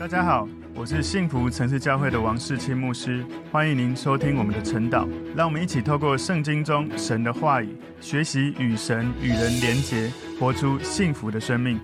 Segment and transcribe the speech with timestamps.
[0.00, 5.06] 大家好，我是幸福城市教会的王世清牧师，欢迎您收听我们的晨祷。
[5.36, 11.78] 让我们一起透过圣经中神的话语，学习与神与人连结，活出幸福的生命。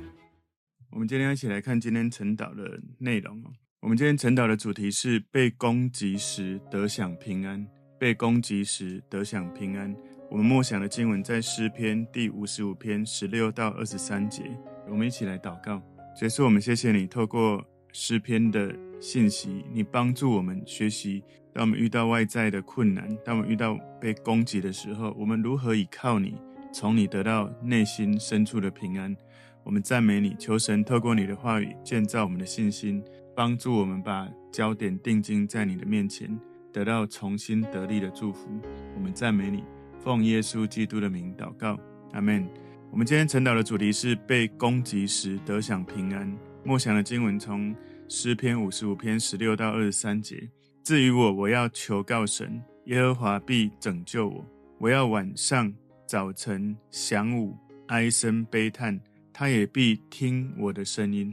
[0.92, 3.38] 我们今天一起来看今天晨祷的内容。
[3.82, 7.66] 我们今天晨祷的主题是被攻击时得享平安。
[8.00, 9.94] 被攻击时得享平安。
[10.30, 14.42] 我们默想的经文在诗篇第五十五篇十六到二十三节。
[14.88, 15.82] 我们一起来祷告。
[16.18, 17.62] 结束，我们谢谢你透过。
[17.98, 18.70] 诗篇的
[19.00, 21.24] 信息，你帮助我们学习。
[21.50, 26.34] 当我们遇到外在的困难，当我们遇到被攻击的时候，我们如何倚靠你，
[26.70, 29.16] 从你得到内心深处的平安。
[29.64, 33.02] 我们赞美你，求神透过你的话语建造我们的信心，
[33.34, 36.38] 帮助我们把焦点定睛在你的面前，
[36.70, 38.46] 得到重新得力的祝福。
[38.94, 39.64] 我们赞美你，
[40.04, 41.80] 奉耶稣基督的名祷告，
[42.12, 42.46] 阿门。
[42.90, 46.30] 我们今天晨祷的主题是被攻击时得享平安。
[46.66, 47.72] 默想的经文从
[48.08, 50.50] 诗篇五十五篇十六到二十三节。
[50.82, 54.44] 至于我，我要求告神，耶和华必拯救我。
[54.78, 55.72] 我要晚上、
[56.08, 59.00] 早晨、晌午哀声悲叹，
[59.32, 61.32] 他也必听我的声音。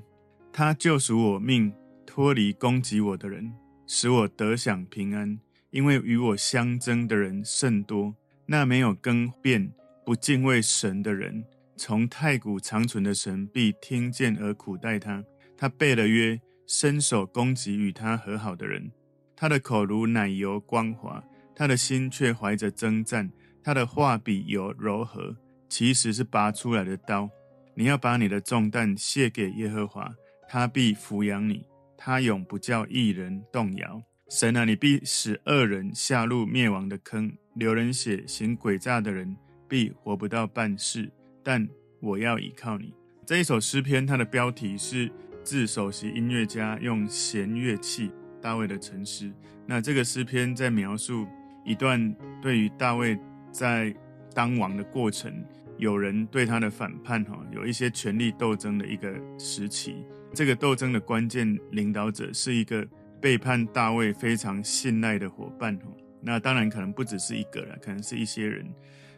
[0.51, 1.73] 他救赎我命，
[2.05, 3.51] 脱离攻击我的人，
[3.87, 5.39] 使我得享平安。
[5.71, 8.13] 因为与我相争的人甚多，
[8.45, 9.71] 那没有更变、
[10.05, 11.43] 不敬畏神的人。
[11.75, 15.23] 从太古长存的神必听见而苦待他。
[15.57, 18.91] 他背了约，伸手攻击与他和好的人。
[19.35, 21.23] 他的口如奶油光滑，
[21.55, 23.31] 他的心却怀着征战。
[23.63, 25.35] 他的话比有柔和，
[25.69, 27.29] 其实是拔出来的刀。
[27.75, 30.13] 你要把你的重担卸给耶和华，
[30.47, 31.65] 他必抚养你。
[31.97, 34.01] 他永不叫一人动摇。
[34.29, 39.35] 神啊，你必使恶人下入灭亡的坑，流人血、行诡诈的人
[39.67, 41.11] 必活不到半世。
[41.43, 41.67] 但
[41.99, 42.93] 我要倚靠你。
[43.25, 45.11] 这一首诗篇，它的标题是
[45.43, 49.31] 自首席音乐家用弦乐器大卫的沉思。
[49.65, 51.27] 那这个诗篇在描述
[51.65, 53.17] 一段对于大卫
[53.51, 53.93] 在
[54.33, 55.33] 当王的过程，
[55.77, 60.05] 有人对他的反叛，哈，有一些权力斗争的一个时期。
[60.33, 62.85] 这个斗争的关键领导者是一个
[63.21, 65.83] 背叛大卫非常信赖的伙伴，哈。
[66.21, 68.65] 那当然可能不只是一个了，可能是一些人。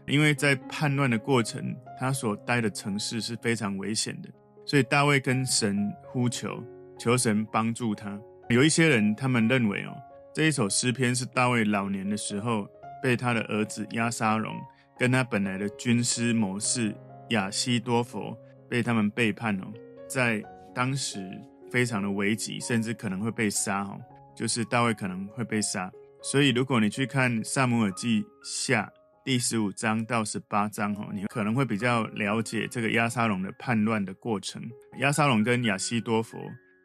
[0.08, 4.30] 因为在叛乱的过程，他所待的城市是非常危险的，
[4.66, 6.64] 所以大卫跟神呼求，
[7.00, 8.20] 求神帮助他。
[8.50, 9.98] 有一些人他们认为哦，
[10.32, 12.68] 这一首诗篇是大卫老年的时候
[13.02, 14.56] 被他的儿子押沙龙
[15.00, 16.96] 跟他本来的军师谋士
[17.30, 18.38] 亚西多弗
[18.70, 19.66] 被他们背叛哦，
[20.08, 20.44] 在
[20.76, 21.28] 当时
[21.72, 24.00] 非常的危急，甚至可能会被杀哦，
[24.36, 25.92] 就是大卫可能会被杀。
[26.22, 28.88] 所以如果你去看撒母耳记下。
[29.26, 34.62] 第十五章到十八章，哈，你可能会比较了解这个亚沙龙的叛乱的过程。
[35.00, 36.38] 亚沙龙跟亚西多弗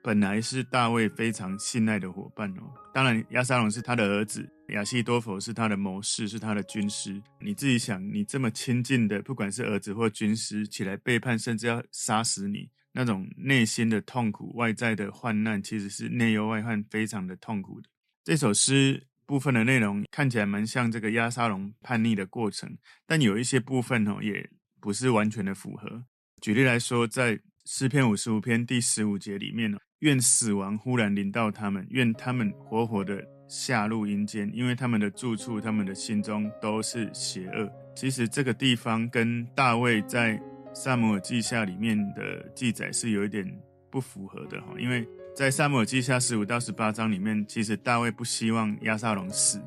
[0.03, 2.63] 本来是大卫非常信赖的伙伴哦。
[2.95, 7.23] 当然，亚沙龙是他的儿子，亚西多弗是他的谋士，是他的军师。
[7.41, 17.91] 你自己想，你这么亲近的，不管是儿子或军师，起来背叛，甚至要杀死你，那种内心的痛苦、外在的患难，其实是内忧外患，非常的痛苦的。
[18.25, 19.09] 这首诗。
[19.31, 22.77] 部分的内容看起来蛮像这个押沙龙叛逆的过程，
[23.07, 26.03] 但有一些部分哦，也不是完全的符合。
[26.43, 37.71] 举例来说，在诗篇五十五篇第十五节里面呢，愿死亡忽然临到他们，愿他们活活的下入阴间，因为他们的住处，他们的心中都是邪恶。
[37.95, 40.43] 其实这个地方跟大卫在
[40.75, 43.47] 撒母耳记下里面的记载是有一点
[43.93, 45.07] 不符合的哈，因为。
[45.35, 49.59] 在撒母耳记下十五到十八章里面，其实大卫不希望押沙龙死，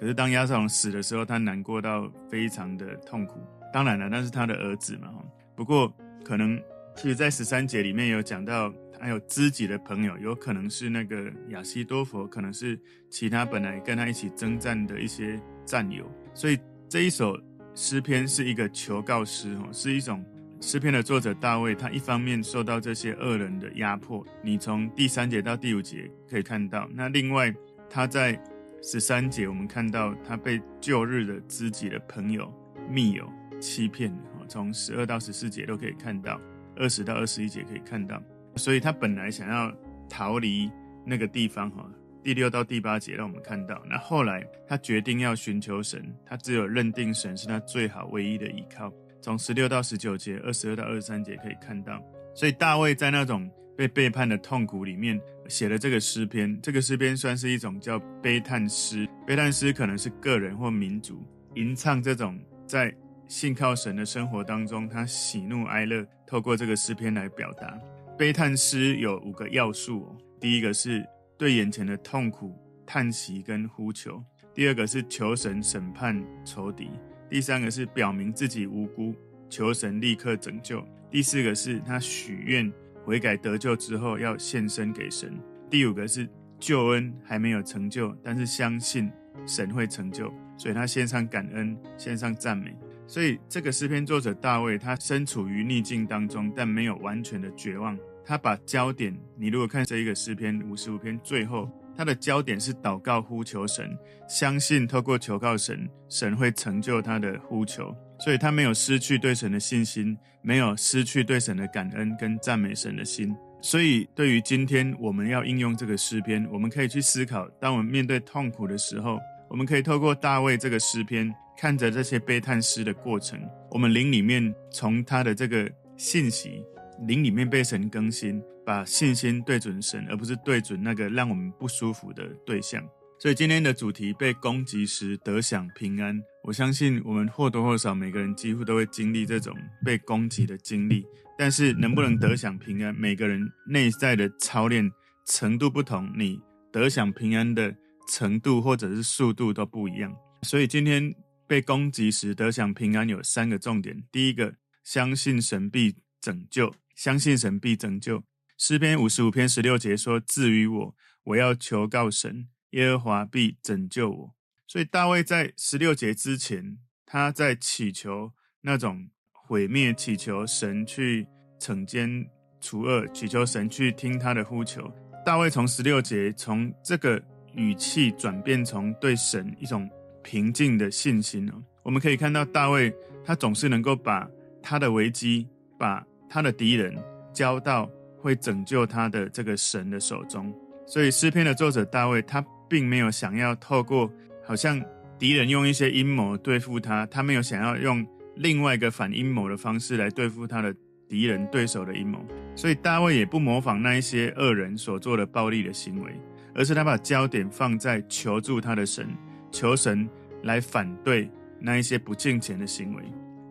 [0.00, 3.38] 可是当押沙龙死的时候，他难过到非常的痛苦。
[3.72, 5.08] 当然了，那是他的儿子嘛。
[5.54, 6.60] 不过可能，
[6.96, 16.04] 其实，在十三节里面有讲到，还有知己的朋友，有可能是那个亚西多弗，可能是其他本来跟他一起征战的一些战友。
[16.34, 16.58] 所以
[16.88, 17.38] 这一首
[17.74, 20.24] 诗篇是一个求告诗，哦，是一种。
[20.62, 26.88] 诗篇的作者大卫，他一方面受到这些恶人的压迫，你从第三节到第五节可以看到。
[26.94, 27.52] 那另外，
[27.90, 28.40] 他在
[28.80, 32.50] 十三节，我们看到他被旧日的知己的朋友、
[32.88, 33.28] 密友
[33.60, 34.16] 欺骗。
[34.48, 36.40] 从十二到十四节都可以看到，
[36.76, 38.22] 二十到二十一节可以看到。
[38.54, 39.74] 所以他本来想要
[40.08, 40.70] 逃离
[41.04, 41.90] 那个地方，哈。
[42.22, 48.92] 第六到第八节让我们看到，那后来他决定要寻求神，他只有认定神是他最好唯一的依靠。
[49.22, 52.02] 从十六到十九节，二十二到二十三节可以看到，
[52.34, 56.60] 所以大卫在那种被背叛的痛苦里面写了这个诗篇。
[56.60, 61.24] 这个诗篇算是一种叫悲叹诗，悲叹诗可能是个人或民族
[61.54, 62.92] 吟唱这种在
[63.28, 67.78] 信靠神的生活当中，他喜怒哀乐透过这个诗篇来表达。
[68.18, 71.06] 悲叹诗有五个要素，第一个是
[71.38, 72.54] 对眼前的痛苦
[72.84, 74.22] 叹息跟呼求，
[74.52, 76.90] 第二个是求神审判仇敌，
[77.32, 79.14] 第三个是表明自己无辜，
[79.48, 82.70] 求神立刻拯救，第四个是他许愿
[83.06, 85.32] 悔改得救之后要献身给神，
[85.70, 86.28] 第五个是
[86.60, 89.10] 救恩还没有成就，但是相信
[89.46, 92.76] 神会成就，所以他献上感恩，献上赞美。
[93.06, 97.98] 所以这个诗篇作者大卫，他身处于逆境当中，但没有完全的绝望。
[98.26, 101.66] 他把焦点，你如果看这一个诗篇五十五篇最后，
[101.96, 103.96] 他的焦点是祷告呼求神，
[104.28, 107.94] 相信透过求告神，神会成就他的呼求。
[108.18, 113.34] 所以他没有失去对神的信心，没有失去对神的感恩跟赞美神的心。
[113.60, 119.18] 所以对于今天我们要应用这个诗篇，我们可以去思考，当我们面对痛苦的时候，
[119.48, 121.32] 我们可以透过大卫这个诗篇。
[121.54, 123.38] 看着这些悲叹诗的过程，
[123.70, 126.64] 我们灵里面从他的这个信息，
[127.06, 132.82] 灵里面被神更新，把信心对准神，而不是对准那个让我们不舒服的对象。
[133.18, 136.20] 所以今天的主题，被攻击时得享平安。
[136.42, 141.04] 我相信我们或多或少每个人几乎都会经历这种被攻击的经历，
[141.38, 144.90] 但是能不能得享平安，每个人内在的操练
[145.26, 146.40] 程度不同，你
[146.72, 147.74] 得享平安的
[148.08, 150.14] 程度或者是速度都不一样。
[150.42, 151.14] 所以今天。
[151.44, 154.02] 被攻击时得享平安有三个重点。
[154.10, 154.54] 第一个，
[154.84, 158.22] 相信神必拯救，相信神必拯救。
[158.64, 160.94] 诗篇五十五篇十六节说：“至于我，
[161.24, 164.34] 我要求告神，耶和华必拯救我。”
[164.68, 168.30] 所以大卫在十六节之前，他在祈求
[168.60, 171.26] 那种毁灭，祈求神去
[171.58, 172.24] 惩奸
[172.60, 174.88] 除恶，祈求神去听他的呼求。
[175.26, 177.20] 大卫从十六节从这个
[177.56, 179.90] 语气转变，从对神一种。
[180.22, 182.94] 平静的信心哦，我们可以看到大卫，
[183.24, 184.30] 他总是能够把
[184.62, 186.96] 他的危机，把他的敌人
[187.34, 187.90] 交到
[188.22, 190.54] 会拯救他的这个神的手中。
[190.86, 194.10] 所以诗篇的作者大卫，他并没有想要透过
[194.44, 194.80] 好像
[195.18, 200.74] 敌人用一些阴谋对付他，他没有想要用另外一个反阴谋的方式来对付他的
[201.08, 202.24] 敌人对手的阴谋。
[202.54, 206.12] 所以大卫也不模仿那一些恶人所做的暴力的行为，
[206.54, 209.08] 而是他把焦点放在求助他的神。
[209.50, 210.08] 求神
[210.44, 211.30] 来反对
[211.60, 213.02] 那一些不敬虔的行为，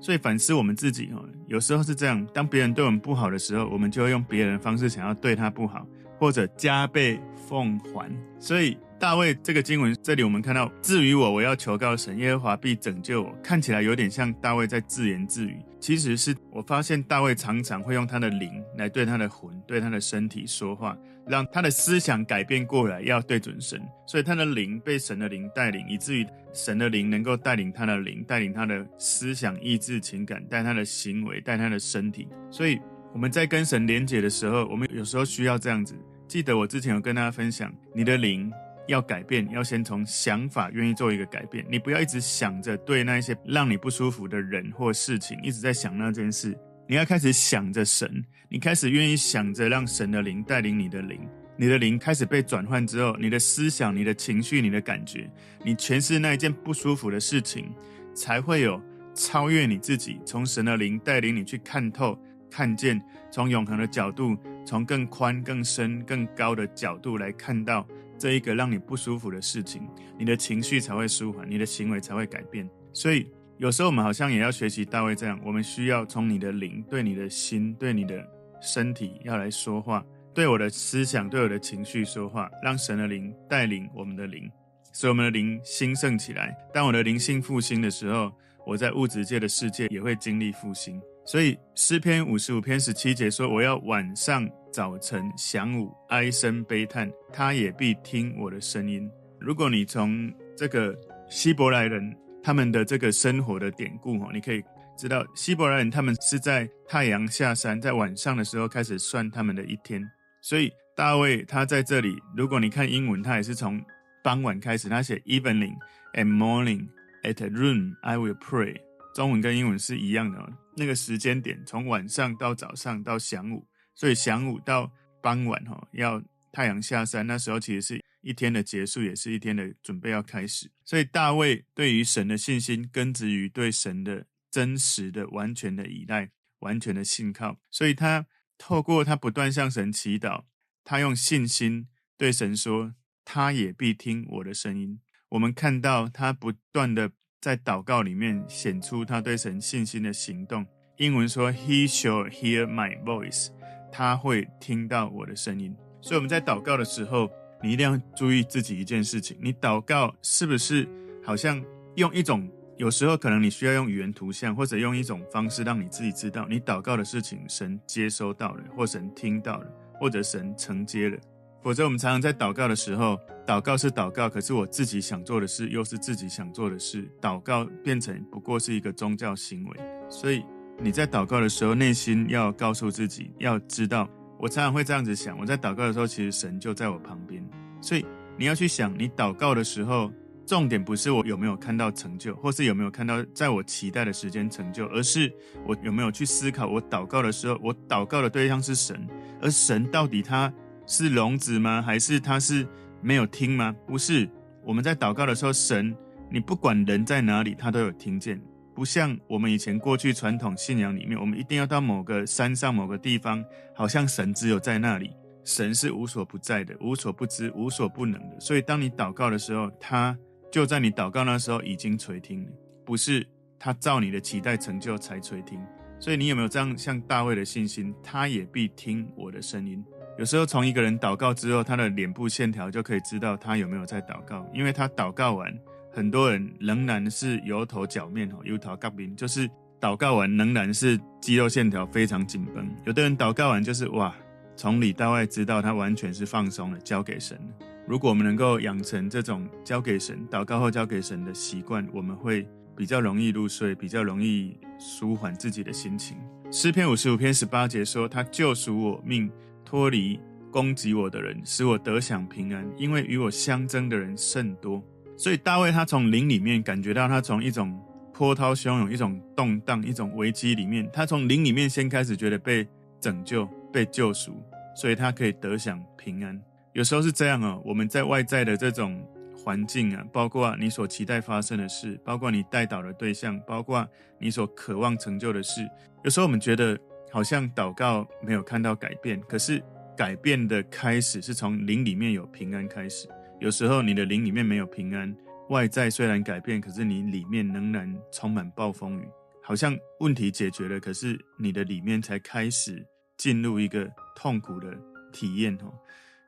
[0.01, 5.87] 所以反思我们自己哈，有时候是这样，当别人对我们不好的时候，我们就会用别人的方式想要对他不好，
[6.17, 7.17] 或者加倍
[7.47, 8.77] 奉还，所以。
[8.99, 13.35] 大卫这个经文，这里我们看到，至于我，我要求告神，耶和华必拯救我。
[13.41, 20.95] 看起来有点像大卫在自言自语，其实是我发现大卫常常会用他的灵来对他的魂、对他的身体说话，
[21.25, 23.81] 让他的思想改变过来，要对准神。
[24.05, 32.27] 所以他的灵被神的灵带领，以至于神的灵能够带领他的灵，带领他的思想、意志、情感，带他的行为，带他的身体。
[32.51, 32.79] 所以
[33.11, 35.95] 我们在跟神连结的时候，我们有时候需要这样子。
[36.27, 38.49] 记得我之前有跟大家分享，你的灵。
[38.91, 41.65] 要改变，要先从想法愿意做一个改变。
[41.69, 46.57] 你不要一直想着对那些让你不舒服的人或事情，一直在想那件事。
[46.87, 51.19] 你要开始想着神，你开始愿意想着让神的灵带领你的灵。
[51.57, 55.29] 你的灵开始被转换之后，你的思想、你的情绪、你的感觉，
[55.63, 57.71] 你诠释那一件不舒服的事情，
[58.13, 58.81] 才会有
[59.13, 62.17] 超越你自己，从神的灵带领你去看透、
[62.49, 63.01] 看见，
[63.31, 64.35] 从永恒的角度，
[64.65, 67.87] 从更宽、更深、更高的角度来看到。
[68.21, 69.81] 这一个让你不舒服的事情，
[70.15, 72.69] 你的情绪才会舒缓，你的行为才会改变。
[72.93, 78.23] 所以有时候我们好像也要学习大卫这样，我们需要从你的灵对你的心、对你的
[78.61, 84.47] 身体要来说话，对我的思想、对我的情绪说话，让神的灵带领我们的灵，
[84.93, 86.55] 使我们的灵兴盛起来。
[86.71, 88.31] 当我的灵性复兴的时候，
[88.67, 91.01] 我在物质界的世界也会经历复兴。
[91.25, 99.05] 所以诗篇五十五篇十七节说：“我要晚上。”早晨、晌午、哀声悲叹，他也必听我的声音。
[99.37, 100.97] 如果你从这个
[101.29, 104.63] 希伯来人他们的这个生活的典故哈，你可以
[104.97, 110.01] 知道希伯来人他们是在太阳下山，在晚上的时候开始算他们的一天。
[110.41, 113.83] 所以大卫他在这里，如果你看英文，他也是从
[114.23, 115.75] 傍晚开始，他写 evening
[116.13, 116.87] and morning
[117.23, 118.77] at noon I will pray。
[119.13, 120.39] 中文跟英文是一样的，
[120.75, 123.67] 那个时间点从晚上到早上到晌午。
[123.93, 130.71] 所以晌午到傍晚，哈，要太阳下山，那时候其实是一天的结束，也是一天的准备要开始。
[130.83, 137.59] 所以大卫对于神的信心，根植于对神的真实的、完全的依赖、完全的信靠。
[137.69, 138.25] 所以他
[138.57, 140.45] 透过他不断向神祈祷，
[140.83, 141.87] 他用信心
[142.17, 144.99] 对神说：“他也必听我的声音。”
[145.29, 147.11] 我们看到他不断的
[147.41, 150.63] 在祷告里面显出他对神信心的行动。
[150.97, 153.47] 英文说：“He shall hear my voice。”
[153.91, 157.29] 他会听到我的声音，所以我们在祷告的时候，
[157.61, 160.87] 你一定要注意自己一件事情：你祷告是不是
[161.23, 161.61] 好像
[161.95, 169.67] 用一种，有时候可能你需要用语言图像，或者用一种方式让你自己知道你祷告的事情神接收到了，或神听到了，
[169.99, 171.17] 或者神承接了。
[171.63, 179.79] 否则，我们常常在祷告的时候，祷告是祷告，可是我自己想做的事又是自己想做的事，祷告变成不过是一个宗教行为。
[180.09, 180.43] 所以
[180.79, 187.47] 你在祷告的时候，内心要告诉自己，要知道，我常常会这样子想：我在祷告的时候，其实神就在我旁边。
[187.79, 188.03] 所以
[188.39, 190.11] 你要去想，你祷告的时候，
[190.47, 195.31] 重点不是我有没有看到成就，或是有没有看到在我期待的时间成就，而是
[195.67, 199.07] 我有没有去思考，我祷告的时候，我祷告的对象是神，
[199.39, 200.51] 而神到底他。
[200.91, 201.81] 是聋子吗？
[201.81, 202.67] 还是他是
[203.01, 203.73] 没有听吗？
[203.87, 204.29] 不是，
[204.65, 205.95] 我们在祷告的时候，神，
[206.29, 208.41] 你不管人在哪里，他都有听见。
[208.75, 213.41] 不像我们以前过去传统信仰里面，我们一定要到某个山上某个地方，
[213.73, 215.11] 好像神只有在那里。
[215.45, 218.37] 神是无所不在的，无所不知，无所不能的。
[218.37, 220.17] 所以当你祷告的时候，他
[220.51, 222.51] 就在你祷告那时候已经垂听了，
[222.85, 223.25] 不是
[223.57, 225.57] 他照你的期待成就才垂听。
[225.99, 227.95] 所以你有没有这样像大卫的信心？
[228.03, 229.81] 他也必听我的声音。
[230.17, 235.51] 有时候从一个人祷告之后，他的脸部线条就可以知道他有没有在祷告，因为他祷告完，
[235.91, 239.49] 很多人仍然是油头脚面哦，油头角面，就是
[239.79, 242.69] 祷告完仍然是肌肉线条非常紧绷。
[242.85, 244.13] 有的人祷告完就是哇，
[244.55, 247.39] 从里到外知道他完全是放松了，交给神。
[247.87, 256.17] 如果我们能够养成这种交给神祷告后交给神的习惯，我们会比较容易入睡，比较容易舒缓自己的心情。
[256.51, 259.31] 诗篇五十五篇十八节说：“他救赎我命。”
[259.71, 260.19] 脱离
[260.51, 264.83] 攻击我的人，使我得享平安，因为与我相争的人甚多。
[265.15, 272.67] 所以大卫他从灵里面感觉到，他从一种波涛汹涌、一种动荡、一种危机里面，他从灵里面先开始觉得被
[272.99, 274.43] 拯救、被救赎，
[274.75, 276.37] 所以他可以得享平安。
[276.73, 279.01] 有时候是这样哦，我们在外在的这种
[279.41, 283.87] 环境啊，包括你所期待发生的事，包括你带导的对象，包括
[284.19, 285.65] 你所渴望成就的事，
[286.03, 286.77] 有时候我们觉得。
[287.11, 289.61] 好像祷告没有看到改变，可是
[289.97, 293.07] 改变的开始是从灵里面有平安开始。
[293.39, 295.15] 有时候你的灵里面没有平安，
[295.49, 299.07] 外在虽然改变，可是你里面仍然充满暴风雨。
[299.43, 302.85] 好像问题解决了，可是你的里面才开始
[303.17, 304.77] 进入一个痛苦的
[305.11, 305.53] 体验。
[305.55, 305.73] 哦，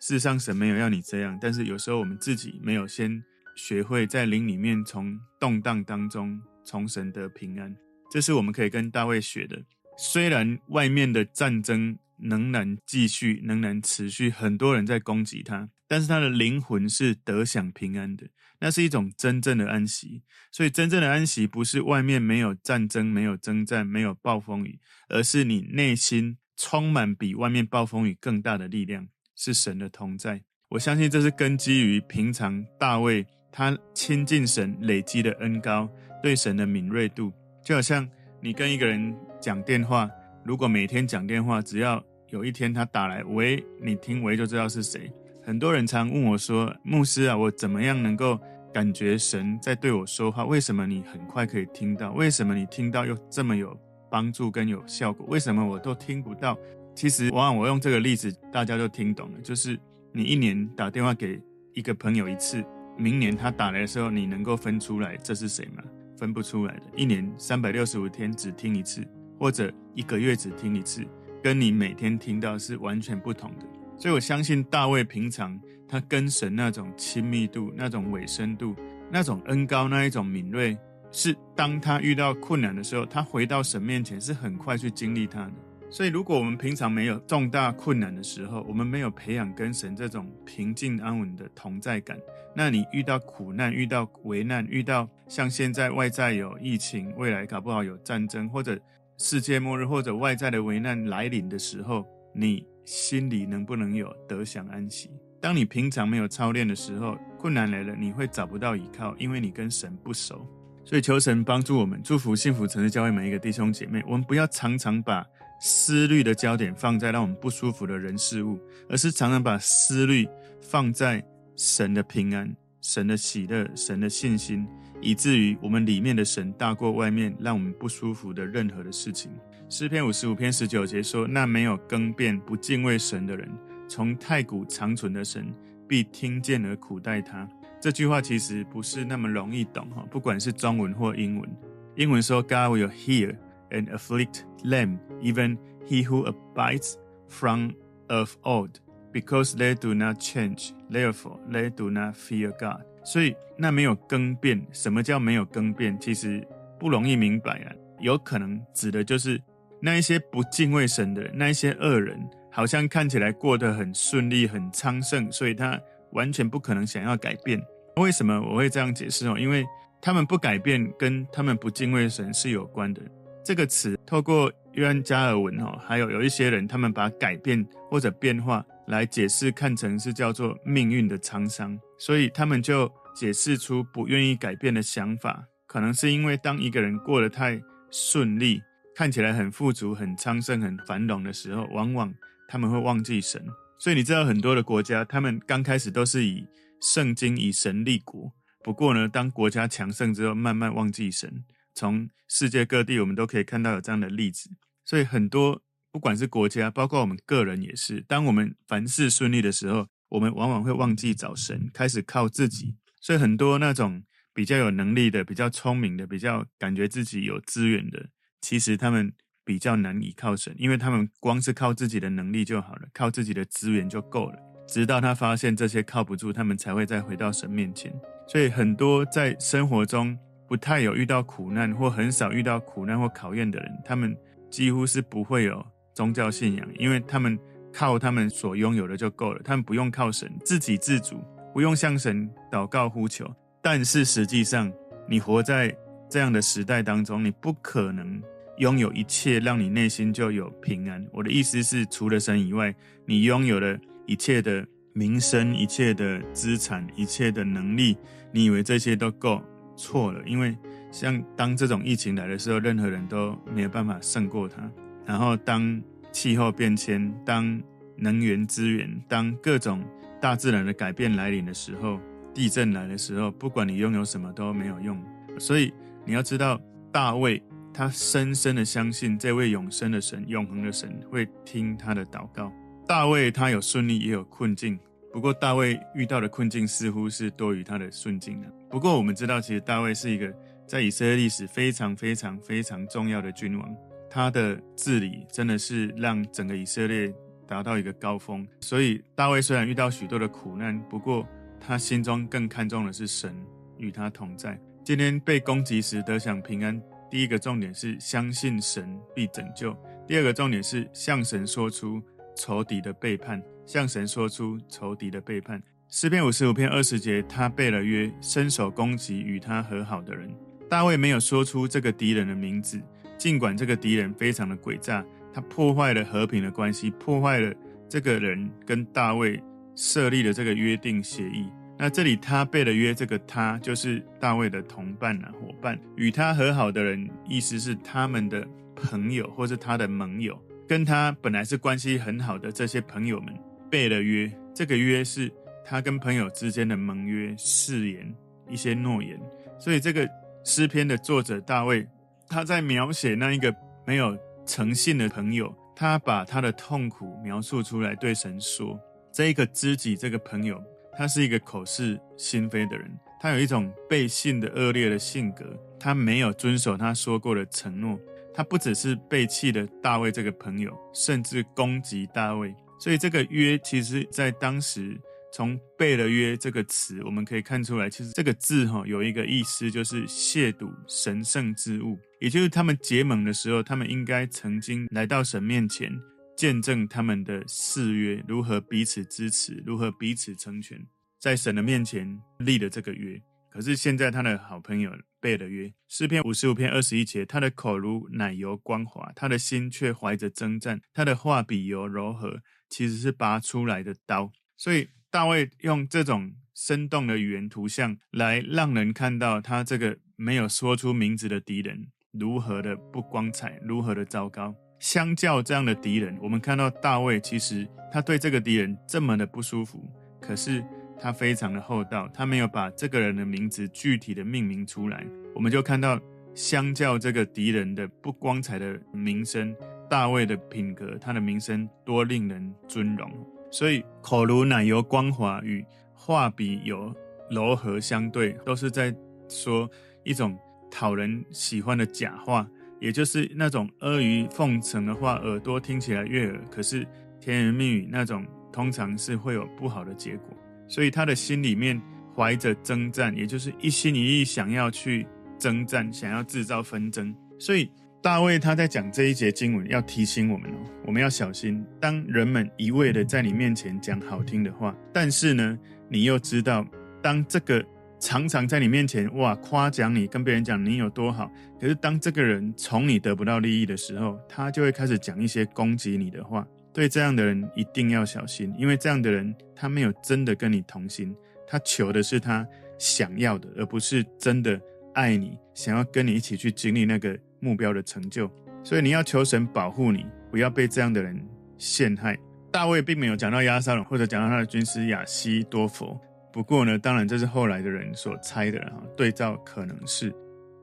[0.02, 3.24] 事实上神没有要你这样，但是有时候我们自己没有先
[3.56, 7.74] 学会在灵里面从动荡当中从神得平安，
[8.12, 9.64] 这是我们可以跟大卫学的。
[9.96, 18.28] 虽然外面的战争仍然继续，仍然持续，很多人在攻击他，但是他的灵魂是得享平安的，
[18.60, 20.24] 那是一种真正的安息。
[20.52, 30.42] 所以，真正的安息不是外面没有战争、没有征战、没有暴风雨，而是你内心充满比外面暴风雨更大的力量，是神的同在。
[30.70, 35.88] 我相信这是根基于平常大卫他亲近神累积的恩高，
[36.22, 37.32] 对神的敏锐度，
[37.64, 38.10] 就好像
[38.42, 39.16] 你跟一个人。
[39.44, 40.10] 讲电话，
[40.46, 45.12] 如果每天讲电话，只要有一天他打来，喂，你听喂就知道是谁。
[45.44, 48.40] 很多人常问我说：“牧师啊，我怎么样能够
[48.74, 50.46] 感觉神在对我说话？
[50.46, 52.14] 为什么你很快可以听到？
[52.14, 53.78] 为什么你听到又这么有
[54.10, 55.26] 帮助跟有效果？
[55.28, 56.58] 为什么我都听不到？”
[56.96, 59.42] 其实，往往我用这个例子，大家就听懂了。
[59.42, 59.78] 就是
[60.14, 61.38] 你一年打电话给
[61.74, 62.64] 一个朋友一次，
[62.98, 65.84] 明年他打来的时候，你能够分出来这是谁吗？
[66.18, 66.84] 分不出来的。
[66.96, 69.06] 一年三百六十五天只听一次。
[69.44, 71.06] 或者一个月只听一次，
[71.44, 73.66] 跟你每天听到是完全不同的。
[73.98, 78.74] 所以我相信大卫平常他跟神那种亲密度、那种委身度、
[79.12, 80.78] 那种恩高、那一种敏锐，
[81.12, 85.52] 是当他遇到困难的时候，他回到神面前是很快去经历他的。
[85.90, 92.18] 所以如果我们平常没有重大困难的时候，我们没有培养跟神这种平静安稳的同在感，
[92.56, 98.80] 那你遇到苦难、遇到危难、遇到像现在外在有疫情，未来搞不好有战争或者。
[99.18, 105.10] 世界末日或者外在的危难来临的时候，你心里能不能有得享安息？
[105.40, 110.48] 当你平常没有操练的时候，困难来了，你会找不到依靠，因为你跟神不熟。
[110.86, 114.04] 所以求神帮助我们，祝福幸福城市教会每一个弟兄姐妹。
[114.06, 115.26] 我们不要常常把
[115.62, 120.28] 思虑的焦点放在让我们不舒服的人事物，而是常常把思虑
[120.62, 121.24] 放在
[121.56, 124.68] 神的平安、神的喜乐、神的信心。
[125.04, 129.32] 以至于我们里面的神大过外面让我们不舒服的任何的事情。
[129.70, 133.50] 诗篇五十五篇十九节说：“那没有更变、不敬畏神的人，
[133.88, 135.54] 从太古长存的神
[135.88, 137.48] 必听见而苦待他。”
[137.82, 141.50] 这句话其实不是那么容易懂哈，不管是中文或英文。
[141.96, 143.36] 英文说：“God will hear
[143.72, 146.94] and afflict them, even he who abides
[147.28, 147.72] from
[148.08, 148.76] of old。”
[149.14, 152.84] Because they do not change, therefore they do not fear God。
[153.04, 155.98] 所以那没有更变，什么叫没有更变？
[156.00, 156.46] 其实
[156.80, 157.72] 不容易明白啊。
[158.00, 159.42] 有可能指的就是
[159.82, 162.20] 那一些不敬畏神的，那一些恶人，
[162.52, 165.80] 好像看起来过得很顺利、很昌盛，所以他
[166.12, 167.62] 完全不可能想要改变。
[167.98, 169.38] 为什么我会这样解释哦？
[169.38, 169.66] 因为
[170.02, 173.02] 他们不改变，跟他们不敬畏神是有关的。
[173.46, 188.62] 这个词透过约翰加尔文哦，还有有一些人，他们把改变或者变化来解释，看成是叫做命运的沧桑，所以他们就解释出不愿意改变的想法，可能是因为当一个人过得太顺利，
[188.94, 192.14] 看起来很富足、很昌盛、很繁荣的时候，往往
[192.50, 193.42] 他们会忘记神。
[193.80, 196.46] 所以你知道很多的国家，他们刚开始都是以
[196.82, 201.46] 圣经、以神立国，不过呢，当国家强盛之后，慢慢忘记神。
[201.74, 204.50] 从世界各地，我们都可以看到有这样的例子。
[204.84, 212.76] 所以很多不管是国家，包括我们个人也是，当我们凡事顺利的时候，我们往往会忘记找神，开始靠自己。
[213.02, 219.12] 所以很多那种比较有能力的、比较聪明的、比较感觉自己有资源的，其实他们
[219.44, 224.38] 比较难依靠神，因为他们光是靠自己的能力就好了，靠自己的资源就够了。
[224.68, 227.92] 直到他发现这些靠不住，他们才会再回到神面前。
[228.28, 230.16] 所以很多在生活中
[230.48, 234.16] 不太有遇到苦难，或很少遇到苦难或考验的人，他们
[234.52, 235.66] 几乎是不会有
[235.96, 237.38] 宗教信仰，因为他们
[237.74, 241.18] 靠他们所拥有的就够了，他们不用靠神，自给自足，
[241.54, 243.30] 不用向神祷告呼求。
[243.62, 244.72] 但是实际上，
[245.10, 245.76] 你活在
[246.10, 248.22] 这样的时代当中，你不可能
[248.58, 251.06] 拥有一切，让你内心就有平安。
[251.12, 252.74] 我的意思是，除了神以外，
[253.06, 257.98] 你拥有的一切的名声、一切的资产、一切的能力，
[258.32, 259.42] 你以为这些都够？
[259.76, 260.56] 错了，因为
[260.92, 264.72] 像当这种疫情来的时候，任何人都没有办法胜过它。
[265.04, 265.82] 然后当
[266.14, 267.62] 气候变迁、当
[267.98, 269.84] 能源资源、当各种
[270.22, 272.00] 大自然的改变来临的时候，
[272.34, 274.98] 地震来的时候，不管你拥有什么都没有用。
[275.40, 275.74] 所以
[276.06, 276.62] 你要知道，
[276.92, 277.42] 大卫
[277.74, 282.54] 他深深的相信这位永生的神、永恒的神会听他的祷告。
[282.88, 284.80] 大卫他有顺利，也有困境。
[285.12, 288.48] 不过大卫遇到的困境似乎是多于他的顺境的。
[288.70, 290.34] 不过我们知道，其实大卫是一个
[290.68, 293.76] 在以色列历史非常非常非常重要的君王，
[294.14, 297.12] 他的治理真的是让整个以色列
[297.48, 298.48] 达到一个高峰。
[298.60, 301.28] 所以大卫虽然遇到许多的苦难，不过
[301.60, 303.36] 他心中更看重的是神
[303.80, 304.62] 与他同在。
[304.84, 309.72] 今天被攻击时得享平安，第一个重点是相信神必拯救；
[310.08, 312.00] 第二个重点是向神说出
[312.36, 313.42] 仇敌的背叛。
[313.66, 315.60] 向神说出仇敌的背叛。
[315.90, 320.32] 诗篇五十五篇二十节，他背了约，伸手攻击与他和好的人。
[320.70, 322.80] 大卫没有说出这个敌人的名字，
[323.18, 327.54] 尽管这个敌人非常的诡诈，他破坏了和平的关系，破坏了
[327.90, 329.42] 这个人跟大卫
[329.76, 331.48] 设立的这个约定协议。
[331.78, 335.80] 那这里他背了约，这个他就是大卫的同伴啊，伙伴。
[335.96, 343.34] 与他和好的人，意思是他们的朋友或是他的盟友，跟他本来是关系很好的这些朋友们。
[343.72, 345.32] 背了约，这个约是
[345.66, 348.16] 他跟朋友之间的盟约、誓言、
[348.48, 349.20] 一些诺言。
[349.60, 350.08] 所以，这个
[350.46, 351.86] 诗篇的作者大卫，
[352.34, 358.80] 他在描写那一个没有诚信的朋友，他把他的痛苦描述出来，对神说
[359.14, 360.60] ：“这一个知己，这个朋友，
[360.98, 362.92] 他是一个口是心非的人，
[363.22, 365.46] 他有一种背信的恶劣的性格，
[365.80, 368.00] 他没有遵守他说过的承诺，
[368.34, 375.00] 他不只是背弃了大卫这个朋友，甚至攻击大卫。”所以这个约，其实在当时
[375.34, 385.92] 从背了约这个词，我们可以看出来，其实这个字哈有一个意思，就是亵渎神圣之物，也就是他们结盟的时候，他们应该曾经来到神面前，
[386.38, 390.80] 见证他们的誓约如何彼此支持，如何彼此成全，
[391.20, 393.20] 在神的面前立了这个约。
[393.50, 402.42] 可是现在他的好朋友背了约，诗篇五十五篇二十一节，他的口如奶油光滑，他的心却怀着征战，他的话比油柔和。
[402.70, 414.56] 其实是拔出来的刀，所以大卫用这种生动的语言图像来让人看到他这个没有说出名字的敌人如何的不光彩，如何的糟糕。
[414.80, 419.88] 相较这样的敌人，我们看到大卫其实他对这个敌人这么的不舒服，
[420.20, 420.66] 可是
[421.00, 425.06] 他非常的厚道，他没有把这个人的名字具体的命名出来。
[425.36, 426.02] 我们就看到，
[426.34, 429.56] 相较这个敌人的不光彩的名声。
[429.88, 433.12] 大卫的品格，他的名声多令人尊荣，
[433.54, 435.64] 所以口如奶油光滑与
[435.94, 436.92] 画笔油
[437.30, 438.92] 柔和相对，都是在
[439.30, 439.70] 说
[440.04, 440.36] 一种
[440.72, 442.48] 讨人喜欢的假话，
[442.82, 446.84] 也就是那种阿谀奉承的话，耳朵听起来悦耳，可是
[447.22, 450.36] 甜言蜜语那种通常是会有不好的结果。
[450.68, 451.80] 所以他的心里面
[452.16, 455.06] 怀着征战，也就是一心一意想要去
[455.38, 457.16] 征战，想要制造纷争。
[457.38, 457.70] 所以
[458.04, 466.68] 大卫他在讲这一节经文，要提醒我们哦，我们要小心，当人们一味的在你面前讲好听的话，但是呢，你又知道，
[467.02, 467.66] 当这个
[468.02, 476.46] 常常在你面前哇夸奖你，跟别人讲你有多好，可是当这个人从你得不到利益的时候，他就会开始讲一些攻击你的话。
[476.74, 481.16] 对这样的人一定要小心，因为这样的人他没有真的跟你同心，
[481.48, 482.46] 他求的是他
[482.78, 484.60] 想要的，而不是真的
[484.94, 488.32] 爱你，想要跟你一起去经历那个目标的成就。
[488.64, 491.20] 所以你要求神保护你，不要被这样的人
[491.58, 492.18] 陷害。
[492.52, 496.00] 大卫并没有讲到亚沙龙，或者讲到他的军师亚希多弗。
[496.32, 500.16] 不过呢，当然这是后来的人所猜的哈，对照可能是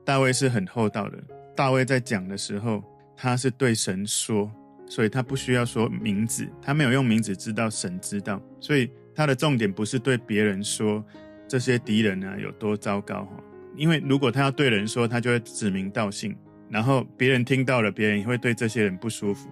[0.03, 1.17] 大卫是很厚道的。
[1.55, 2.83] 大卫在讲的时候，
[3.15, 4.51] 他是对神说。
[4.89, 11.01] 所以他不需要说名字，他没有用名字知道神知道，所以他的重点不是对别人说
[11.47, 13.41] 这些敌人啊有多糟糕哈，
[13.77, 16.35] 因为如果他要对人说，他就会指名道姓，
[16.71, 19.49] 然后别人听到了，别人也会对这些人不舒服。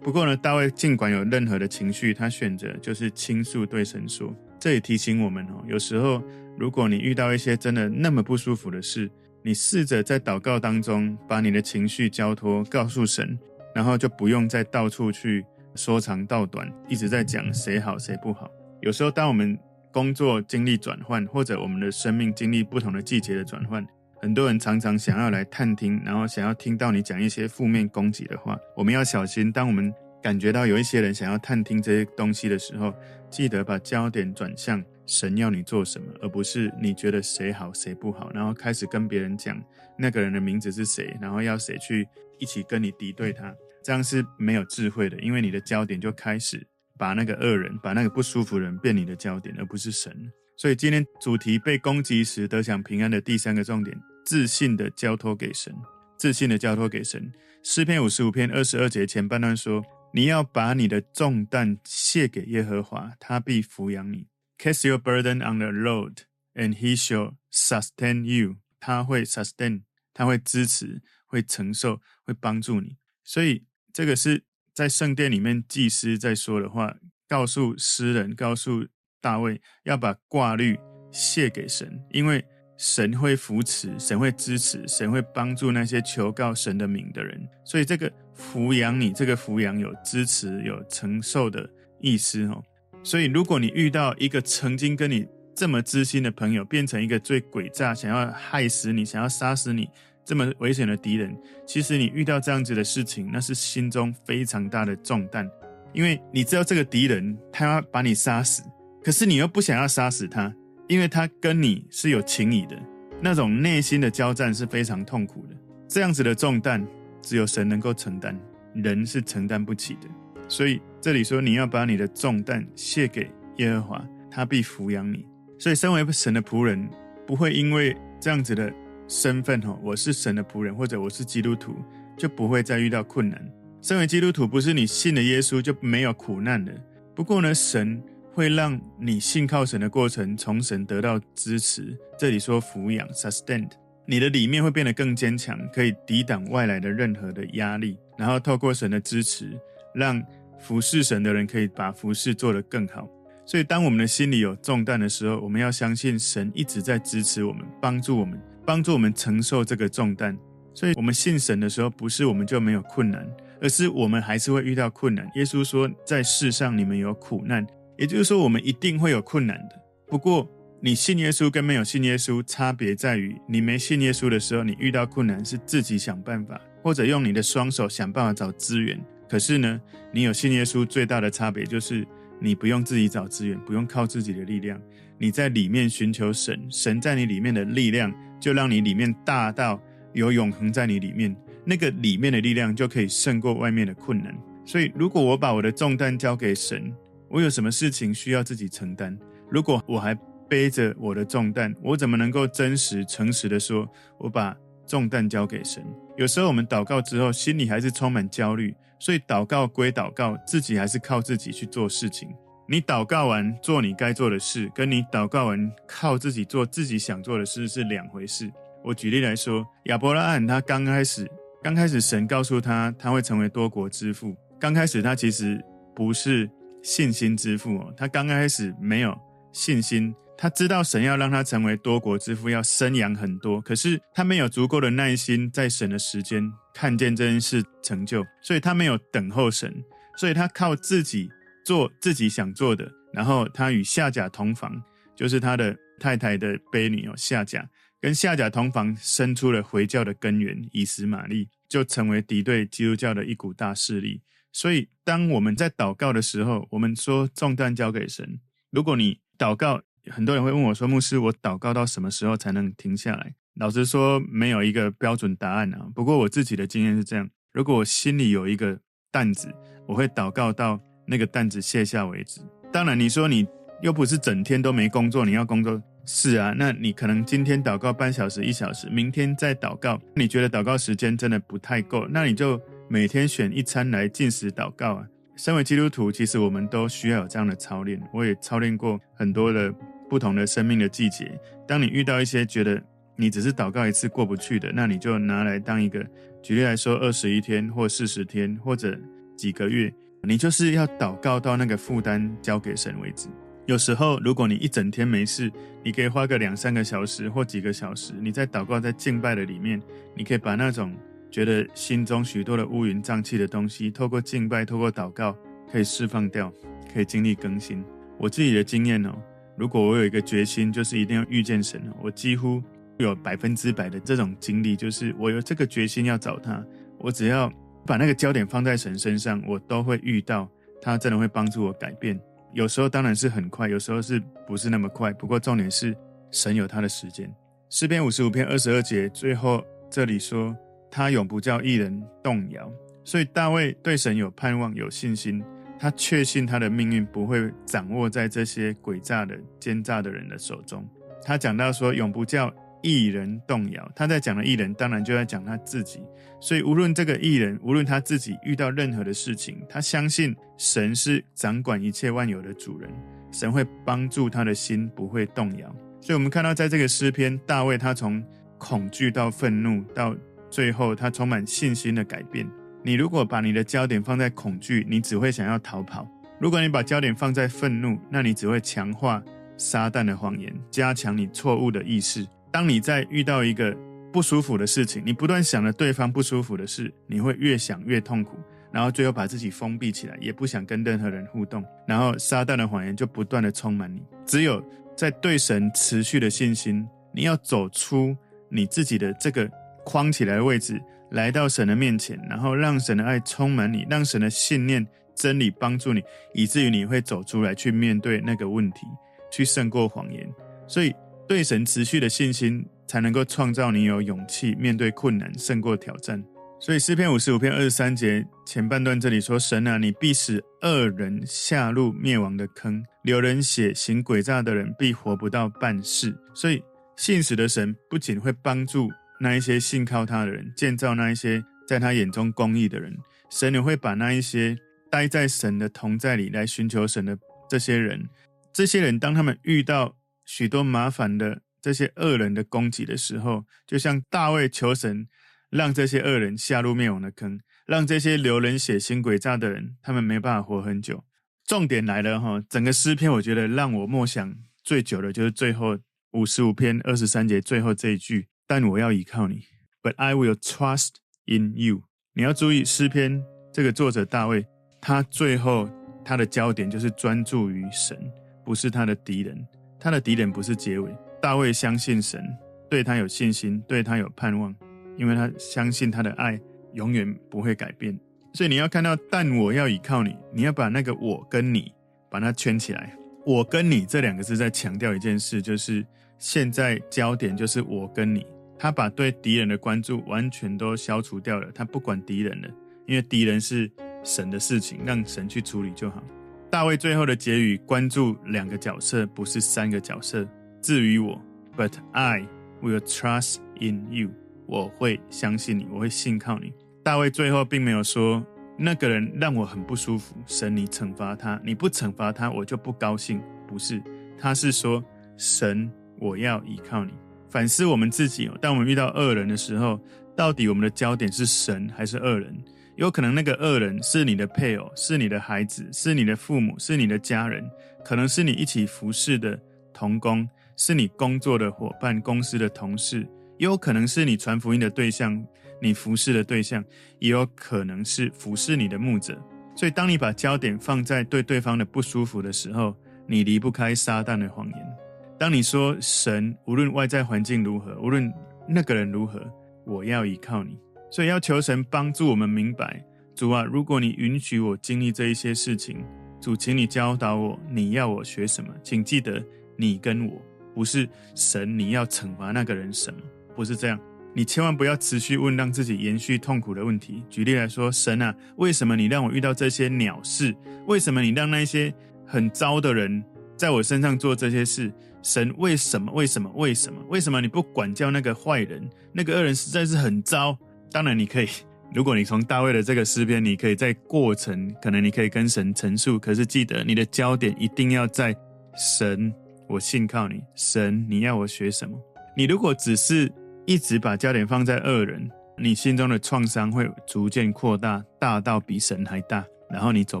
[0.02, 4.34] 不过呢，大卫尽管有任何的情绪，他选择就是倾诉对神说。
[4.58, 6.22] 这也提醒我们哦，有时候
[6.58, 9.10] 如果你遇到一些真的那么不舒服的事，
[9.42, 13.38] 你试着在祷告当中把你的情绪交托，告诉神。
[13.74, 18.48] 然后就不用再到处去说长道短，一直在讲谁好谁不好。
[18.80, 19.58] 有时候，当我们
[19.90, 23.84] 工作经历转换，或者我们的生命经历不同的季节的转换，
[24.24, 28.58] 很多人常常想要来探听，然后想要听到你讲一些负面攻击的话。
[28.74, 32.90] 我们要小心，当我们感觉到有一些人想要探听这些东西的时候，
[33.28, 39.62] 记得把焦点转向神要你做什么，而不是你觉得谁好谁不好，然后开始跟别人讲
[39.98, 42.08] 那个人的名字是谁，然后要谁去
[42.38, 43.54] 一起跟你敌对他。
[43.82, 50.10] 这样是没有智慧的，因为你的焦点就开始把那个恶人、把那个不舒服人变你的焦点，而不是神。
[50.56, 55.74] 所以今天主题被攻击时得享平安的第三个重点：自信的交托给神。
[56.16, 57.32] 自信的交托给神。
[57.62, 64.26] 诗篇五十五篇二十二节前半段说：“你要把你的重担卸给耶和华，他必抚养你。
[64.58, 66.18] Cast your burden on the Lord,
[66.54, 68.56] and He shall sustain you。
[68.80, 69.82] 他会 sustain，
[70.12, 72.96] 他会支持，会承受，会帮助你。
[73.22, 73.66] 所以。
[73.96, 76.96] 这个是在圣殿里面祭司在说的话，
[77.28, 78.88] 告诉诗人，告诉
[79.20, 80.76] 大卫要把挂虑
[81.12, 82.44] 卸给神，因为
[82.76, 87.48] 神会扶持，神会支持，神会帮助那些求告神的名的人。
[87.64, 91.68] 所以这个抚养你，这个抚养有支持、有承受的
[92.00, 92.62] 意思哦。
[93.02, 99.88] 所以如果你遇到一个曾经跟你这么知心的朋友，变成一个最诡诈、想要害死你、想要杀死你。
[100.26, 105.46] 这么危险的敌人，其实你遇到这样子的事情，那是心中非常大的重担，
[105.92, 108.62] 因为你知道这个敌人他要把你杀死，
[109.02, 110.50] 可是你又不想要杀死他，
[110.88, 112.76] 因为他跟你是有情谊的，
[113.20, 115.56] 那种内心的交战是非常痛苦的。
[115.88, 116.86] 这样子的重担，
[117.22, 118.38] 只有神能够承担，
[118.74, 120.08] 人是承担不起的。
[120.48, 125.26] 所以这里说，你要把你的重担卸给耶和华，他必抚养你。
[125.58, 126.88] 所以身为神的仆人，
[127.26, 128.72] 不会因为这样子的。
[129.06, 131.76] 身份哈，我是神的仆人，或者我是基督徒，
[132.16, 133.38] 就不会再遇到困难。
[133.82, 136.72] 身为基督徒，不是你信了耶稣就没有苦难了。
[137.14, 138.02] 不过呢，神
[138.34, 141.96] 会让你信靠神的过程，从神得到支持。
[142.18, 143.68] 这里说抚养 （sustain），
[144.06, 147.96] 你的里面会变得更坚强，可以抵挡外来的任何的压力。
[148.18, 149.56] 然后透过神的支持，
[149.94, 150.20] 让
[150.58, 153.08] 服侍神的人可以把服侍做得更好。
[153.46, 158.40] 所以，当我们的心里有重担的时候，我们要相信神一直在支持我们，帮助我们。
[158.66, 160.34] 帮助我们承受这个重担，
[160.72, 163.28] 所以我们信神的时候，不是我们就没有困难，
[163.60, 165.30] 而是我们还是会遇到困难。
[165.34, 169.80] 耶稣说，在世上你们有苦难，也就是说，我们一定会有困难的。
[170.06, 170.48] 不过，
[170.80, 179.00] 你信耶稣跟没有信耶稣差别在于，你没信耶稣的时候，你遇到困难是自己想办法，或者用你的双手想办法找资源。
[179.28, 179.80] 可是呢，
[180.12, 182.06] 你有信耶稣，最大的差别就是
[182.40, 184.80] 你不用自己找资源，不用靠自己的力量，
[185.18, 188.12] 你在里面寻求神，神在你里面的力量。
[188.40, 189.80] 就让你里面大到
[190.12, 194.36] 有永恒在你里面，那个里面的力量就可以胜过外面的困难。
[194.66, 196.92] 所以，如果我把我的重担交给神，
[197.34, 199.18] 我有什么事情需要自己承担？
[199.50, 200.14] 如果我还
[200.48, 205.84] 背着我的重担，我怎么能够真实、诚实的说，我把重担交给神？
[206.16, 212.28] 有时候我们祷告之后，心里还是充满焦虑，所以祷告归祷告，自己还是靠自己去做事情。
[212.68, 218.48] 你祷告完做你该做的事，跟你祷告完靠自己做自己想做的事是两回事。
[218.84, 221.28] 我举例来说，亚伯拉罕他刚开始，
[221.64, 225.60] 刚开始神告诉他他会成为多国之父，刚开始他其实
[225.96, 226.48] 不是
[226.84, 229.18] 信心之父哦，他刚开始没有
[229.52, 236.44] 信心，他知道神要让他成为多国之父，要生养很多，可是他没有足够的耐心，在神的时间
[236.74, 239.74] 看见这件事成就，所以他没有等候神，
[240.18, 241.30] 所以他靠自己
[241.64, 244.70] 做自己想做的，然后他与夏甲同房，
[245.16, 247.66] 就是他的太太的婢女哦，夏甲
[247.98, 254.20] 跟夏甲同房，生出了回教的根源以实玛利，就成为敌对基督教的一股大势力。
[254.54, 258.38] 所以，当我们在祷告的时候，我们说重担交给神。
[258.70, 265.88] 如果你祷告，很多人会问我说：“牧师，我祷告到什么时候才能停下来？”老实说，没有一个标准答案啊。
[265.92, 268.78] 不过我自己的经验是这样：如果我心里有一个
[269.10, 269.52] 担子，
[269.88, 272.40] 我会祷告到那个担子卸下为止。
[272.72, 273.44] 当然，你说你
[273.82, 280.00] 又不是整天都没工作，你要工作是啊，那你可能今天祷告半小时、一小时，明天再祷告。
[280.14, 282.60] 你觉得祷告时间真的不太够，那你就。
[282.88, 285.06] 每天选一餐来进食祷告啊！
[285.36, 288.00] 身为基督徒，其实我们都需要有这样的操练。
[288.12, 289.72] 我也操练过很多的
[290.08, 291.40] 不同的生命的季节。
[291.66, 292.80] 当你遇到一些觉得
[293.16, 296.04] 你只是祷告一次过不去的，那你就拿来当一个
[296.42, 298.96] 举例来说，二十一天或四十天或者
[299.34, 299.92] 几个月，
[300.22, 303.28] 你就是要祷告到那个负担交给神为止。
[303.66, 305.50] 有时候，如果你一整天没事，
[305.82, 309.82] 你可以花个两三个小时或几个小时，你在祷告在敬拜的里面，
[310.14, 310.94] 你可以把那种。
[311.34, 315.36] 觉得心中许多的乌云瘴气的东西，透过敬拜，透过祷告，
[315.68, 316.48] 可以释放掉，
[316.92, 317.84] 可以经历更新。
[318.20, 319.12] 我自己的经验哦，
[319.56, 322.62] 如果我有一个决心，就是一定要遇见神，我几乎
[322.98, 326.64] 有百分之百的这种经历，就是我有这个决心要找他，
[326.98, 327.52] 我只要
[327.84, 330.48] 把那个焦点放在神身上，我都会遇到
[330.80, 332.16] 他，真的会帮助我改变。
[332.52, 335.12] 有时候当然是很快，有时候是不是那么快？
[335.12, 335.96] 不过重点是
[336.30, 337.28] 神有他的时间。
[337.70, 340.56] 诗篇五十五篇二十二节最后这里说。
[340.96, 342.70] 他永不叫义人动摇，
[343.02, 345.42] 所以大卫对神有盼望、有信心。
[345.76, 350.88] 他确信他的命运不会掌握在这些诡诈的、奸诈的人的手中。
[351.20, 352.48] 他讲到说，永不叫
[352.80, 353.92] 义人动摇。
[353.96, 356.00] 他在讲的义人，当然就在讲他自己。
[356.40, 362.88] 所以，无论这个义人，无论他自己遇到任何的事情，他相信神是掌管一切万有的主人，
[363.32, 365.74] 神会帮助他的心不会动摇。
[366.00, 368.24] 所以，我们看到在这个诗篇，大卫他从
[368.58, 370.14] 恐惧到愤怒到。
[370.54, 372.48] 最后，他充满信心的改变。
[372.80, 376.06] 你如果把你的焦点放在恐惧，你只会想要逃跑；
[376.38, 379.20] 如果你把焦点放在愤怒，那你只会强化
[379.56, 382.24] 撒旦的谎言，加强你错误的意识。
[382.52, 383.76] 当你在遇到一个
[384.12, 388.38] 不舒服的事情，你不断想着对方不舒服的事，你会越想越痛苦，
[388.70, 391.64] 然后最后把自己封闭起来，也不想跟任何人互动。
[391.84, 394.00] 然后撒旦的谎言就不断的充满你。
[394.24, 394.64] 只有
[394.96, 398.16] 在对神持续的信心，你要走出
[398.48, 399.50] 你自己的这个。
[399.84, 408.86] 框起来的位置，来到神的面前，然后让神的爱充满你，让神的信念、真理帮助你，以至于你会走出来去面对那个问题，
[409.30, 410.28] 去胜过谎言。
[410.66, 410.94] 所以，
[411.28, 416.22] 对神持续的信心，才能够创造你有勇气面对困难，胜过挑战。
[416.58, 426.62] 所以，诗篇五十五篇二十三节前半段这里说：“神啊，你必使恶人下入灭亡的坑，流人血、行诡诈的人必活不到半世。”所以，
[426.96, 428.88] 信实的神不仅会帮助。
[429.20, 432.96] 那一些信靠他的人，建造那一些在他眼中公义的人，
[433.30, 434.58] 神也会把那一些
[434.90, 438.08] 待在神的同在里来寻求神的这些人，
[438.52, 445.08] 这些人当他们遇到许多麻烦的这些恶人的攻击的时候，就像大卫求神，
[445.50, 451.04] 让这些恶人下入灭亡的坑，让这些流人血、行诡诈的人，他们没办法活很久。
[451.46, 455.78] 重点来了哈，整个诗篇我觉得让我默想最久的就是最后
[456.12, 458.28] 五十五篇二十三节最后这一句。
[458.46, 459.42] 但我要依靠你
[459.82, 461.82] ，But I will trust in you。
[462.12, 464.46] 你要注意诗篇这个作者大卫，
[464.80, 465.68] 他最后
[466.04, 467.98] 他的焦点就是专注于神，
[468.44, 469.46] 不是他的敌人。
[469.80, 470.94] 他的敌人不是结尾。
[471.20, 472.22] 大卫相信神，
[472.70, 474.54] 对他有信心，对他有盼望，
[474.96, 476.38] 因为他相信他的爱
[476.72, 477.98] 永远不会改变。
[478.32, 481.72] 所以你要看到，但我要依靠你，你要把那个我跟你
[482.10, 482.96] 把它圈起来。
[483.26, 485.84] 我跟你这两个字在强调一件事，就是
[486.18, 488.26] 现在焦点就是我跟你。
[488.64, 492.48] 他把对敌人的关注完全都消除掉了，他不管敌人了，
[492.86, 493.70] 因为敌人是
[494.02, 496.02] 神的事情，让神去处理就好。
[496.50, 500.26] 大卫最后的结语关注两个角色，不是三个角色。
[500.62, 501.20] 至于我
[501.54, 502.26] ，But I
[502.62, 504.08] will trust in you，
[504.46, 506.50] 我会相信你，我会信靠你。
[506.82, 513.20] 大卫最后并没有说那个人让我很不舒服，神你惩罚他，你不惩罚他我就不高兴。
[513.46, 513.82] 不是，
[514.16, 514.82] 他是说
[515.18, 516.94] 神，我要依靠你。
[517.34, 519.80] 反思我们自己哦，当我们遇到恶人的时候，
[520.16, 522.32] 到底我们的焦点是神还是恶人？
[522.76, 527.44] 有可能那个恶人是你的配偶，是你的孩子，是你的父母，是你的家人，
[527.84, 529.36] 可能是你一起服侍的
[529.72, 533.00] 同工，是你工作的伙伴、公司的同事，
[533.36, 535.20] 也有可能是你传福音的对象，
[535.60, 536.64] 你服侍的对象，
[537.00, 539.20] 也有可能是服侍你的牧者。
[539.56, 542.76] 所以，当你把焦点放在对对方的不舒服的时候，
[543.08, 544.73] 你离不开撒旦的谎言。
[545.18, 548.12] 当你说神，无论外在环境如何，无论
[548.48, 549.20] 那个人如何，
[549.64, 550.58] 我要依靠你。
[550.90, 555.84] 所以要求神帮助我们明白，主啊，如果你允许我经历这一些事情，
[556.20, 558.52] 主，请你教导我，你要我学什么？
[558.62, 559.24] 请记得，
[559.56, 560.20] 你跟我
[560.54, 563.00] 不是神，你要惩罚那个人什么？
[563.36, 563.78] 不是这样。
[564.16, 567.02] 你千万不要持续问让自己延续痛苦的问题。
[567.10, 570.32] 举例来说，神啊，为什么你让我遇到这些鸟事？
[570.66, 571.74] 为什么你让那些
[572.06, 573.04] 很糟的人
[573.36, 574.72] 在我身上做这些事？
[575.04, 575.92] 神为什么？
[575.92, 576.30] 为什么？
[576.34, 576.82] 为什么？
[576.88, 578.68] 为什么你不管教那个坏人？
[578.90, 580.36] 那个恶人实在是很糟。
[580.72, 581.28] 当然，你可以，
[581.74, 585.98] 如果你从大卫的这个诗篇，你可以在过程，可能你可以跟神陈述。
[585.98, 588.16] 可是记得，你的焦点一定要在
[588.56, 589.12] 神。
[589.46, 591.78] 我信靠你，神，你要我学什么？
[592.16, 593.12] 你如果只是
[593.44, 600.00] 一直把焦点放在恶人，你心中的创伤会逐渐扩大，大到比神还大，然后你走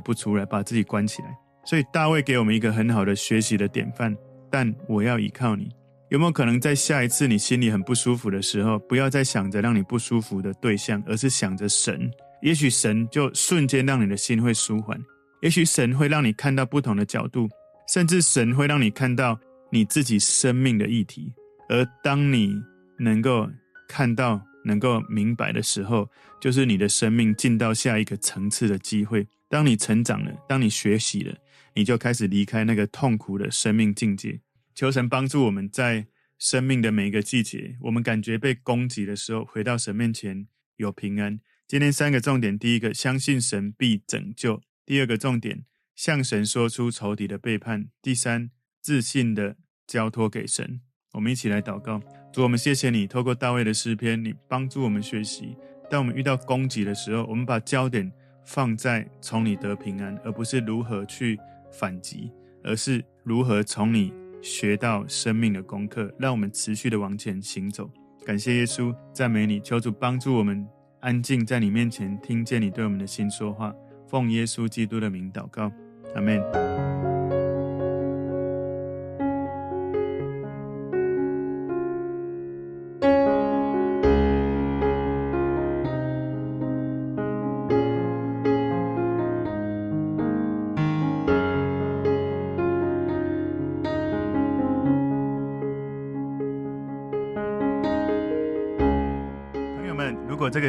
[0.00, 1.28] 不出来，把自己关起来。
[1.66, 4.16] 所以大卫给我们一个很好的学习的典范。
[4.54, 5.68] 但我要依靠你，
[6.10, 12.08] 有没有可能在下一次你心里很不舒服的时候，不要再想着让你不舒服的对象，而是想着神？
[12.40, 14.96] 也许神就瞬间让你的心会舒缓，
[15.42, 17.48] 也许神会让你看到不同的角度，
[17.92, 19.36] 甚至神会让你看到
[19.72, 21.32] 你自己生命的议题。
[21.68, 22.54] 而当你
[22.96, 23.50] 能够
[23.88, 26.08] 看到、能够明白的时候，
[26.40, 29.26] 就是你的生命进到下一个层次的机会。
[29.48, 31.34] 当你成长了，当你学习了，
[31.74, 34.38] 你就开始离开那个痛苦的生命境界。
[34.74, 36.08] 求神帮助我们在
[36.38, 41.38] 生命的每一个季节，我们感觉被攻击的时候，回到神面前有平安。
[41.68, 48.50] 今天三个重点：第一个，相信神必拯救；第二个重点，向神说出仇敌的背叛；第三，
[48.82, 49.56] 自信的
[49.86, 50.80] 交托给神。
[51.12, 55.56] 我们一起来祷告，主，我们谢谢你，透过大卫的诗篇，你帮助我们学习。
[55.88, 58.10] 当我们遇到攻击的时候，我们把焦点
[58.44, 61.38] 放在从你得平安，而不是如何去
[61.72, 62.32] 反击，
[62.64, 64.12] 而是如何从你
[64.44, 67.90] 学到生命的功课，让我们持续的往前行走。
[68.26, 70.66] 感谢耶稣，赞美你，求主帮助我们
[71.00, 73.74] 安静在你面前，听见你对我们的心说话。
[74.06, 75.72] 奉耶稣基督的名祷告，
[76.14, 76.93] 阿门。